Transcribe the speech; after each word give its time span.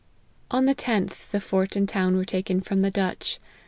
On 0.49 0.65
the 0.65 0.73
tenth, 0.73 1.29
the 1.29 1.39
fort 1.39 1.75
and 1.75 1.87
town 1.87 2.15
were 2.17 2.25
taken 2.25 2.59
from 2.61 2.81
the 2.81 2.89
Dutch. 2.89 3.39